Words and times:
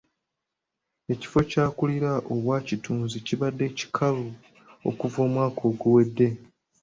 Ekifo 1.13 1.39
ky'akulira 1.49 2.11
obwakitunzi 2.31 3.17
kibadde 3.27 3.65
kikalu 3.77 4.27
okuva 4.89 5.19
omwaka 5.27 5.61
oguwedde. 5.71 6.27